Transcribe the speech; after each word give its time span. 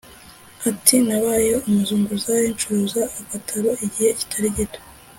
Ati 0.69 0.95
“Nabaye 1.07 1.51
umuzunguzayi 1.65 2.47
ncuruza 2.53 3.01
agataro 3.19 3.69
igihe 3.85 4.09
kitari 4.19 4.49
gito 4.57 4.79